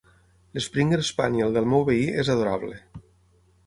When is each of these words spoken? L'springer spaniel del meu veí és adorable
L'springer 0.57 0.99
spaniel 1.11 1.55
del 1.59 1.71
meu 1.75 1.87
veí 1.93 2.11
és 2.25 2.35
adorable 2.39 2.85